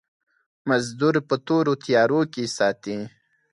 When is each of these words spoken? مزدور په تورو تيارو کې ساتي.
مزدور 0.69 1.15
په 1.27 1.35
تورو 1.47 1.73
تيارو 1.83 2.21
کې 2.33 2.43
ساتي. 2.57 2.97